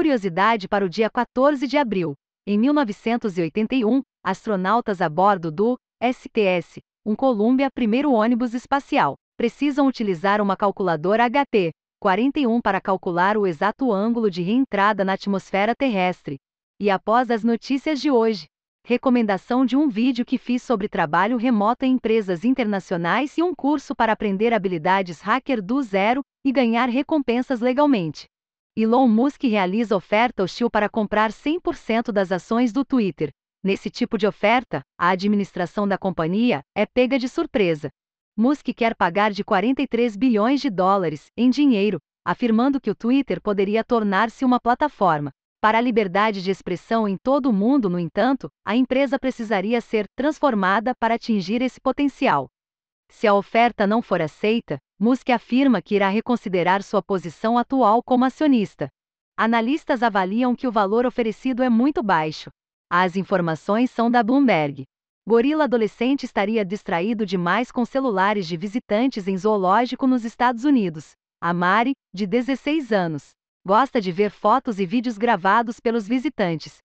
Curiosidade 0.00 0.66
para 0.66 0.82
o 0.82 0.88
dia 0.88 1.10
14 1.10 1.66
de 1.66 1.76
abril. 1.76 2.14
Em 2.46 2.58
1981, 2.58 4.00
astronautas 4.24 5.02
a 5.02 5.10
bordo 5.10 5.52
do 5.52 5.76
STS, 6.02 6.78
um 7.04 7.14
Columbia, 7.14 7.68
primeiro 7.70 8.10
ônibus 8.10 8.54
espacial, 8.54 9.16
precisam 9.36 9.86
utilizar 9.86 10.40
uma 10.40 10.56
calculadora 10.56 11.28
HP 11.28 11.72
41 12.00 12.62
para 12.62 12.80
calcular 12.80 13.36
o 13.36 13.46
exato 13.46 13.92
ângulo 13.92 14.30
de 14.30 14.40
reentrada 14.40 15.04
na 15.04 15.12
atmosfera 15.12 15.74
terrestre. 15.76 16.38
E 16.80 16.88
após 16.88 17.30
as 17.30 17.44
notícias 17.44 18.00
de 18.00 18.10
hoje, 18.10 18.46
recomendação 18.86 19.66
de 19.66 19.76
um 19.76 19.86
vídeo 19.86 20.24
que 20.24 20.38
fiz 20.38 20.62
sobre 20.62 20.88
trabalho 20.88 21.36
remoto 21.36 21.84
em 21.84 21.92
empresas 21.92 22.42
internacionais 22.42 23.36
e 23.36 23.42
um 23.42 23.54
curso 23.54 23.94
para 23.94 24.14
aprender 24.14 24.54
habilidades 24.54 25.20
hacker 25.20 25.60
do 25.60 25.82
zero 25.82 26.22
e 26.42 26.50
ganhar 26.50 26.88
recompensas 26.88 27.60
legalmente. 27.60 28.24
Elon 28.76 29.08
Musk 29.08 29.42
realiza 29.42 29.96
oferta 29.96 30.42
hostil 30.42 30.70
para 30.70 30.88
comprar 30.88 31.30
100% 31.30 32.12
das 32.12 32.30
ações 32.30 32.72
do 32.72 32.84
Twitter. 32.84 33.30
Nesse 33.62 33.90
tipo 33.90 34.16
de 34.16 34.26
oferta, 34.26 34.82
a 34.98 35.10
administração 35.10 35.86
da 35.86 35.98
companhia 35.98 36.62
é 36.74 36.86
pega 36.86 37.18
de 37.18 37.28
surpresa. 37.28 37.90
Musk 38.36 38.68
quer 38.74 38.94
pagar 38.94 39.32
de 39.32 39.44
43 39.44 40.16
bilhões 40.16 40.60
de 40.60 40.70
dólares 40.70 41.26
em 41.36 41.50
dinheiro, 41.50 41.98
afirmando 42.24 42.80
que 42.80 42.90
o 42.90 42.94
Twitter 42.94 43.40
poderia 43.42 43.84
tornar-se 43.84 44.44
uma 44.44 44.60
plataforma 44.60 45.30
para 45.60 45.76
a 45.76 45.80
liberdade 45.80 46.42
de 46.42 46.50
expressão 46.50 47.06
em 47.06 47.18
todo 47.18 47.50
o 47.50 47.52
mundo, 47.52 47.90
no 47.90 47.98
entanto, 47.98 48.50
a 48.64 48.74
empresa 48.74 49.18
precisaria 49.18 49.78
ser 49.82 50.06
transformada 50.16 50.94
para 50.98 51.16
atingir 51.16 51.60
esse 51.60 51.78
potencial. 51.78 52.48
Se 53.10 53.26
a 53.26 53.34
oferta 53.34 53.86
não 53.86 54.00
for 54.00 54.22
aceita, 54.22 54.78
Musk 55.02 55.30
afirma 55.30 55.80
que 55.80 55.94
irá 55.94 56.10
reconsiderar 56.10 56.82
sua 56.82 57.02
posição 57.02 57.56
atual 57.56 58.02
como 58.02 58.26
acionista. 58.26 58.90
Analistas 59.34 60.02
avaliam 60.02 60.54
que 60.54 60.68
o 60.68 60.70
valor 60.70 61.06
oferecido 61.06 61.62
é 61.62 61.70
muito 61.70 62.02
baixo. 62.02 62.50
As 62.92 63.16
informações 63.16 63.90
são 63.90 64.10
da 64.10 64.22
Bloomberg. 64.22 64.84
Gorila 65.26 65.64
adolescente 65.64 66.24
estaria 66.24 66.62
distraído 66.66 67.24
demais 67.24 67.72
com 67.72 67.82
celulares 67.86 68.46
de 68.46 68.58
visitantes 68.58 69.26
em 69.26 69.38
zoológico 69.38 70.06
nos 70.06 70.22
Estados 70.22 70.64
Unidos. 70.64 71.12
A 71.40 71.54
Mari, 71.54 71.92
de 72.12 72.26
16 72.26 72.92
anos, 72.92 73.30
gosta 73.66 74.02
de 74.02 74.12
ver 74.12 74.30
fotos 74.30 74.78
e 74.78 74.84
vídeos 74.84 75.16
gravados 75.16 75.80
pelos 75.80 76.06
visitantes. 76.06 76.76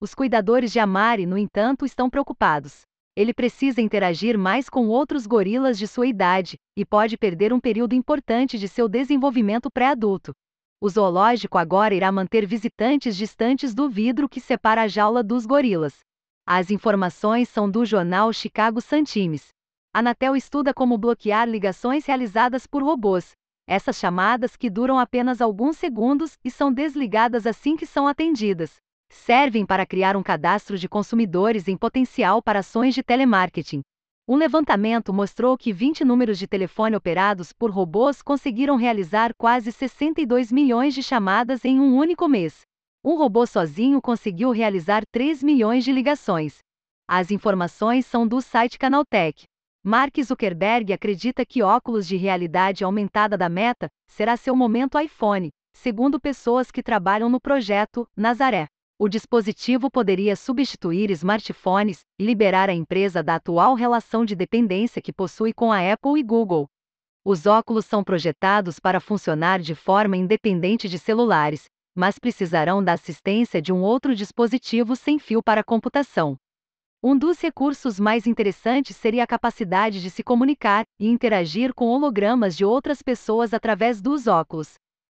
Os 0.00 0.14
cuidadores 0.14 0.70
de 0.70 0.78
Amari, 0.78 1.26
no 1.26 1.36
entanto, 1.36 1.84
estão 1.84 2.08
preocupados. 2.08 2.82
Ele 3.16 3.32
precisa 3.32 3.80
interagir 3.80 4.36
mais 4.36 4.68
com 4.68 4.88
outros 4.88 5.26
gorilas 5.26 5.78
de 5.78 5.86
sua 5.86 6.06
idade 6.06 6.56
e 6.76 6.84
pode 6.84 7.16
perder 7.16 7.52
um 7.52 7.60
período 7.60 7.94
importante 7.94 8.58
de 8.58 8.66
seu 8.66 8.88
desenvolvimento 8.88 9.70
pré-adulto. 9.70 10.32
O 10.80 10.88
zoológico 10.88 11.56
agora 11.56 11.94
irá 11.94 12.10
manter 12.10 12.44
visitantes 12.44 13.16
distantes 13.16 13.72
do 13.72 13.88
vidro 13.88 14.28
que 14.28 14.40
separa 14.40 14.82
a 14.82 14.88
jaula 14.88 15.22
dos 15.22 15.46
gorilas. 15.46 16.00
As 16.44 16.70
informações 16.70 17.48
são 17.48 17.70
do 17.70 17.84
jornal 17.84 18.32
Chicago 18.32 18.80
Sun-Times. 18.80 19.48
Anatel 19.94 20.34
estuda 20.34 20.74
como 20.74 20.98
bloquear 20.98 21.48
ligações 21.48 22.04
realizadas 22.04 22.66
por 22.66 22.82
robôs, 22.82 23.32
essas 23.66 23.96
chamadas, 23.96 24.56
que 24.56 24.68
duram 24.68 24.98
apenas 24.98 25.40
alguns 25.40 25.78
segundos 25.78 26.36
e 26.44 26.50
são 26.50 26.72
desligadas 26.72 27.46
assim 27.46 27.76
que 27.76 27.86
são 27.86 28.06
atendidas, 28.06 28.76
servem 29.10 29.64
para 29.64 29.86
criar 29.86 30.16
um 30.16 30.22
cadastro 30.22 30.78
de 30.78 30.88
consumidores 30.88 31.68
em 31.68 31.76
potencial 31.76 32.42
para 32.42 32.60
ações 32.60 32.94
de 32.94 33.02
telemarketing. 33.02 33.82
Um 34.26 34.36
levantamento 34.36 35.12
mostrou 35.12 35.56
que 35.58 35.72
20 35.72 36.04
números 36.04 36.38
de 36.38 36.46
telefone 36.46 36.96
operados 36.96 37.52
por 37.52 37.70
robôs 37.70 38.22
conseguiram 38.22 38.76
realizar 38.76 39.34
quase 39.36 39.70
62 39.70 40.50
milhões 40.50 40.94
de 40.94 41.02
chamadas 41.02 41.64
em 41.64 41.78
um 41.78 41.94
único 41.96 42.26
mês. 42.26 42.62
Um 43.04 43.16
robô 43.18 43.46
sozinho 43.46 44.00
conseguiu 44.00 44.50
realizar 44.50 45.04
3 45.12 45.42
milhões 45.42 45.84
de 45.84 45.92
ligações. 45.92 46.58
As 47.06 47.30
informações 47.30 48.06
são 48.06 48.26
do 48.26 48.40
site 48.40 48.78
Canaltech. 48.78 49.44
Mark 49.84 50.16
Zuckerberg 50.22 50.90
acredita 50.94 51.44
que 51.44 51.62
óculos 51.62 52.06
de 52.06 52.16
realidade 52.16 52.82
aumentada 52.82 53.36
da 53.36 53.50
Meta 53.50 53.88
será 54.06 54.38
seu 54.38 54.56
momento 54.56 54.98
iPhone, 54.98 55.50
segundo 55.74 56.18
pessoas 56.18 56.70
que 56.70 56.82
trabalham 56.82 57.28
no 57.28 57.38
projeto 57.38 58.08
Nazaré. 58.16 58.68
O 58.96 59.08
dispositivo 59.08 59.90
poderia 59.90 60.36
substituir 60.36 61.10
smartphones 61.10 62.04
e 62.16 62.24
liberar 62.24 62.70
a 62.70 62.72
empresa 62.72 63.24
da 63.24 63.34
atual 63.34 63.74
relação 63.74 64.24
de 64.24 64.36
dependência 64.36 65.02
que 65.02 65.12
possui 65.12 65.52
com 65.52 65.72
a 65.72 65.92
Apple 65.92 66.20
e 66.20 66.22
Google. 66.22 66.68
Os 67.24 67.44
óculos 67.44 67.86
são 67.86 68.04
projetados 68.04 68.78
para 68.78 69.00
funcionar 69.00 69.58
de 69.58 69.74
forma 69.74 70.16
independente 70.16 70.88
de 70.88 70.96
celulares, 70.96 71.64
mas 71.92 72.20
precisarão 72.20 72.84
da 72.84 72.92
assistência 72.92 73.60
de 73.60 73.72
um 73.72 73.82
outro 73.82 74.14
dispositivo 74.14 74.94
sem 74.94 75.18
fio 75.18 75.42
para 75.42 75.64
computação. 75.64 76.36
Um 77.02 77.18
dos 77.18 77.40
recursos 77.40 77.98
mais 77.98 78.28
interessantes 78.28 78.96
seria 78.96 79.24
a 79.24 79.26
capacidade 79.26 80.00
de 80.00 80.08
se 80.08 80.22
comunicar 80.22 80.84
e 81.00 81.08
interagir 81.08 81.74
com 81.74 81.86
hologramas 81.86 82.56
de 82.56 82.64
outras 82.64 83.02
pessoas 83.02 83.52
através 83.52 84.00
dos 84.00 84.28
óculos. 84.28 84.74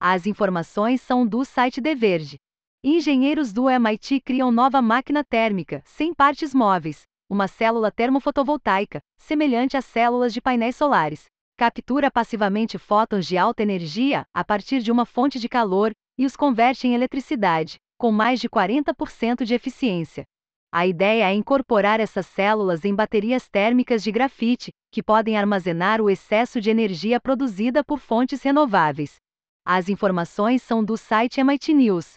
As 0.00 0.26
informações 0.26 1.00
são 1.00 1.24
do 1.24 1.44
site 1.44 1.80
The 1.80 1.94
Verge. 1.94 2.36
Engenheiros 2.82 3.52
do 3.52 3.68
MIT 3.68 4.22
criam 4.22 4.50
nova 4.50 4.80
máquina 4.80 5.22
térmica, 5.22 5.82
sem 5.84 6.14
partes 6.14 6.54
móveis, 6.54 7.02
uma 7.28 7.46
célula 7.46 7.92
termofotovoltaica, 7.92 9.02
semelhante 9.18 9.76
às 9.76 9.84
células 9.84 10.32
de 10.32 10.40
painéis 10.40 10.76
solares. 10.76 11.24
Captura 11.58 12.10
passivamente 12.10 12.78
fótons 12.78 13.26
de 13.26 13.36
alta 13.36 13.62
energia 13.62 14.24
a 14.32 14.42
partir 14.42 14.80
de 14.80 14.90
uma 14.90 15.04
fonte 15.04 15.38
de 15.38 15.46
calor 15.46 15.92
e 16.16 16.24
os 16.24 16.34
converte 16.34 16.88
em 16.88 16.94
eletricidade, 16.94 17.76
com 17.98 18.10
mais 18.10 18.40
de 18.40 18.48
40% 18.48 19.44
de 19.44 19.52
eficiência. 19.52 20.24
A 20.72 20.86
ideia 20.86 21.30
é 21.30 21.34
incorporar 21.34 22.00
essas 22.00 22.24
células 22.28 22.82
em 22.86 22.94
baterias 22.94 23.46
térmicas 23.46 24.02
de 24.02 24.10
grafite, 24.10 24.70
que 24.90 25.02
podem 25.02 25.36
armazenar 25.36 26.00
o 26.00 26.08
excesso 26.08 26.58
de 26.62 26.70
energia 26.70 27.20
produzida 27.20 27.84
por 27.84 27.98
fontes 27.98 28.42
renováveis. 28.42 29.16
As 29.66 29.90
informações 29.90 30.62
são 30.62 30.82
do 30.82 30.96
site 30.96 31.40
MIT 31.40 31.74
News. 31.74 32.14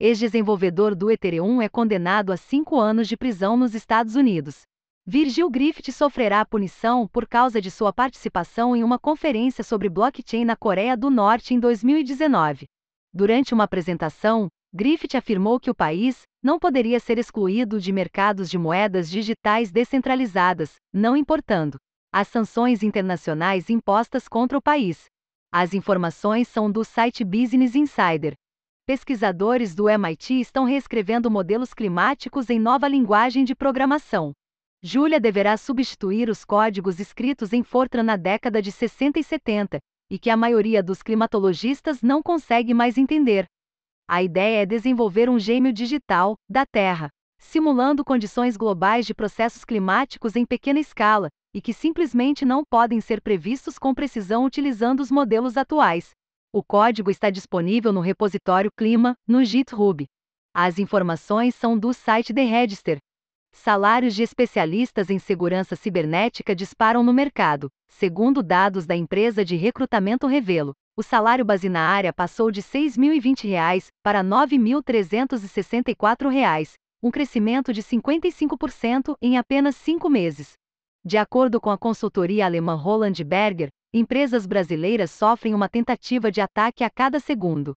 Ex-desenvolvedor 0.00 0.94
do 0.94 1.08
Ethereum 1.08 1.62
é 1.62 1.68
condenado 1.68 2.32
a 2.32 2.36
cinco 2.36 2.80
anos 2.80 3.06
de 3.06 3.16
prisão 3.16 3.56
nos 3.56 3.76
Estados 3.76 4.16
Unidos. 4.16 4.62
Virgil 5.06 5.48
Griffith 5.48 5.92
sofrerá 5.92 6.44
punição 6.44 7.06
por 7.06 7.28
causa 7.28 7.60
de 7.60 7.70
sua 7.70 7.92
participação 7.92 8.74
em 8.74 8.82
uma 8.82 8.98
conferência 8.98 9.62
sobre 9.62 9.88
blockchain 9.88 10.44
na 10.44 10.56
Coreia 10.56 10.96
do 10.96 11.10
Norte 11.10 11.54
em 11.54 11.60
2019. 11.60 12.66
Durante 13.12 13.54
uma 13.54 13.64
apresentação, 13.64 14.48
Griffith 14.74 15.16
afirmou 15.16 15.60
que 15.60 15.70
o 15.70 15.74
país 15.74 16.22
não 16.42 16.58
poderia 16.58 16.98
ser 16.98 17.16
excluído 17.16 17.78
de 17.78 17.92
mercados 17.92 18.50
de 18.50 18.58
moedas 18.58 19.08
digitais 19.08 19.70
descentralizadas, 19.70 20.74
não 20.92 21.16
importando 21.16 21.78
as 22.12 22.28
sanções 22.28 22.82
internacionais 22.82 23.70
impostas 23.70 24.28
contra 24.28 24.56
o 24.56 24.62
país. 24.62 25.04
As 25.52 25.74
informações 25.74 26.46
são 26.48 26.70
do 26.70 26.84
site 26.84 27.24
Business 27.24 27.74
Insider. 27.74 28.34
Pesquisadores 28.86 29.74
do 29.74 29.88
MIT 29.88 30.40
estão 30.40 30.66
reescrevendo 30.66 31.30
modelos 31.30 31.72
climáticos 31.72 32.50
em 32.50 32.60
nova 32.60 32.86
linguagem 32.86 33.42
de 33.42 33.54
programação. 33.54 34.34
Julia 34.82 35.18
deverá 35.18 35.56
substituir 35.56 36.28
os 36.28 36.44
códigos 36.44 37.00
escritos 37.00 37.54
em 37.54 37.62
Fortran 37.62 38.02
na 38.02 38.16
década 38.16 38.60
de 38.60 38.70
60 38.70 39.18
e 39.18 39.24
70, 39.24 39.78
e 40.10 40.18
que 40.18 40.28
a 40.28 40.36
maioria 40.36 40.82
dos 40.82 41.02
climatologistas 41.02 42.02
não 42.02 42.22
consegue 42.22 42.74
mais 42.74 42.98
entender. 42.98 43.46
A 44.06 44.22
ideia 44.22 44.64
é 44.64 44.66
desenvolver 44.66 45.30
um 45.30 45.38
gêmeo 45.38 45.72
digital 45.72 46.34
da 46.46 46.66
Terra, 46.66 47.08
simulando 47.38 48.04
condições 48.04 48.54
globais 48.54 49.06
de 49.06 49.14
processos 49.14 49.64
climáticos 49.64 50.36
em 50.36 50.44
pequena 50.44 50.78
escala 50.78 51.28
e 51.54 51.62
que 51.62 51.72
simplesmente 51.72 52.44
não 52.44 52.62
podem 52.62 53.00
ser 53.00 53.22
previstos 53.22 53.78
com 53.78 53.94
precisão 53.94 54.44
utilizando 54.44 55.00
os 55.00 55.10
modelos 55.10 55.56
atuais. 55.56 56.10
O 56.54 56.62
código 56.62 57.10
está 57.10 57.30
disponível 57.30 57.92
no 57.92 58.00
repositório 58.00 58.70
Clima, 58.70 59.16
no 59.26 59.44
GitHub. 59.44 60.06
As 60.54 60.78
informações 60.78 61.52
são 61.52 61.76
do 61.76 61.92
site 61.92 62.32
The 62.32 62.44
Register. 62.44 62.98
Salários 63.52 64.14
de 64.14 64.22
especialistas 64.22 65.10
em 65.10 65.18
segurança 65.18 65.74
cibernética 65.74 66.54
disparam 66.54 67.02
no 67.02 67.12
mercado, 67.12 67.68
segundo 67.88 68.40
dados 68.40 68.86
da 68.86 68.94
empresa 68.94 69.44
de 69.44 69.56
recrutamento 69.56 70.28
Revelo 70.28 70.74
o 70.96 71.02
salário 71.02 71.44
base 71.44 71.68
na 71.68 71.80
área 71.80 72.12
passou 72.12 72.52
de 72.52 72.60
R$ 72.60 72.66
6.020 72.66 73.88
para 74.00 74.20
R$ 74.20 74.28
9.364, 74.28 76.74
um 77.02 77.10
crescimento 77.10 77.72
de 77.72 77.82
55% 77.82 79.16
em 79.20 79.36
apenas 79.36 79.74
cinco 79.74 80.08
meses. 80.08 80.52
De 81.04 81.18
acordo 81.18 81.60
com 81.60 81.70
a 81.70 81.76
consultoria 81.76 82.46
alemã 82.46 82.76
Roland 82.76 83.24
Berger, 83.26 83.70
empresas 83.96 84.44
brasileiras 84.44 85.12
sofrem 85.12 85.54
uma 85.54 85.68
tentativa 85.68 86.28
de 86.28 86.40
ataque 86.40 86.82
a 86.82 86.90
cada 86.90 87.20
segundo. 87.20 87.74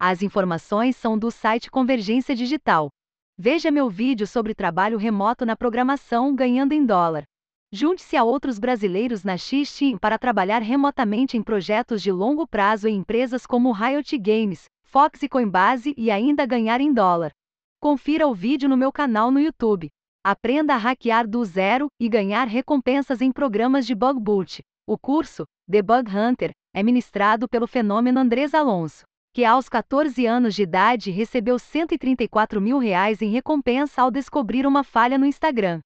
As 0.00 0.22
informações 0.22 0.96
são 0.96 1.18
do 1.18 1.30
site 1.30 1.70
Convergência 1.70 2.34
Digital. 2.34 2.88
Veja 3.36 3.70
meu 3.70 3.90
vídeo 3.90 4.26
sobre 4.26 4.54
trabalho 4.54 4.96
remoto 4.96 5.44
na 5.44 5.54
programação 5.54 6.34
ganhando 6.34 6.72
em 6.72 6.86
dólar. 6.86 7.24
Junte-se 7.70 8.16
a 8.16 8.24
outros 8.24 8.58
brasileiros 8.58 9.22
na 9.22 9.36
X-Team 9.36 9.98
para 9.98 10.18
trabalhar 10.18 10.62
remotamente 10.62 11.36
em 11.36 11.42
projetos 11.42 12.00
de 12.00 12.10
longo 12.10 12.46
prazo 12.46 12.88
em 12.88 12.96
empresas 12.96 13.44
como 13.44 13.70
Riot 13.70 14.16
Games, 14.16 14.64
Fox 14.84 15.22
e 15.22 15.28
Coinbase 15.28 15.92
e 15.98 16.10
ainda 16.10 16.46
ganhar 16.46 16.80
em 16.80 16.94
dólar. 16.94 17.30
Confira 17.78 18.26
o 18.26 18.34
vídeo 18.34 18.70
no 18.70 18.76
meu 18.76 18.90
canal 18.90 19.30
no 19.30 19.38
YouTube. 19.38 19.90
Aprenda 20.24 20.74
a 20.74 20.78
hackear 20.78 21.28
do 21.28 21.44
zero 21.44 21.88
e 22.00 22.08
ganhar 22.08 22.46
recompensas 22.48 23.20
em 23.20 23.30
programas 23.30 23.86
de 23.86 23.94
bug 23.94 24.18
boot. 24.18 24.62
O 24.88 24.96
curso, 24.96 25.44
The 25.70 25.82
Bug 25.82 26.10
Hunter, 26.10 26.50
é 26.74 26.82
ministrado 26.82 27.46
pelo 27.46 27.66
fenômeno 27.66 28.18
Andrés 28.18 28.54
Alonso, 28.54 29.04
que 29.34 29.44
aos 29.44 29.68
14 29.68 30.24
anos 30.24 30.54
de 30.54 30.62
idade 30.62 31.10
recebeu 31.10 31.58
134 31.58 32.58
mil 32.58 32.78
reais 32.78 33.20
em 33.20 33.30
recompensa 33.30 34.00
ao 34.00 34.10
descobrir 34.10 34.66
uma 34.66 34.82
falha 34.82 35.18
no 35.18 35.26
Instagram. 35.26 35.80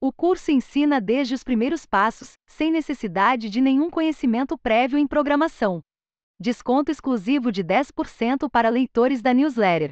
O 0.00 0.10
curso 0.10 0.50
ensina 0.50 0.98
desde 0.98 1.34
os 1.34 1.44
primeiros 1.44 1.84
passos, 1.84 2.38
sem 2.46 2.72
necessidade 2.72 3.50
de 3.50 3.60
nenhum 3.60 3.90
conhecimento 3.90 4.56
prévio 4.56 4.98
em 4.98 5.06
programação. 5.06 5.82
Desconto 6.40 6.90
exclusivo 6.90 7.52
de 7.52 7.62
10% 7.62 8.48
para 8.50 8.70
leitores 8.70 9.20
da 9.20 9.34
newsletter. 9.34 9.90